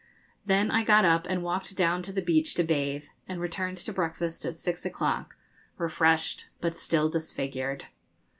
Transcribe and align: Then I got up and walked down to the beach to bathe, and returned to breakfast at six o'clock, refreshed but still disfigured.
Then 0.47 0.71
I 0.71 0.83
got 0.83 1.05
up 1.05 1.27
and 1.29 1.43
walked 1.43 1.77
down 1.77 2.01
to 2.01 2.11
the 2.11 2.23
beach 2.23 2.55
to 2.55 2.63
bathe, 2.63 3.05
and 3.27 3.39
returned 3.39 3.77
to 3.77 3.93
breakfast 3.93 4.47
at 4.47 4.57
six 4.57 4.83
o'clock, 4.83 5.35
refreshed 5.77 6.47
but 6.59 6.75
still 6.75 7.07
disfigured. 7.07 7.85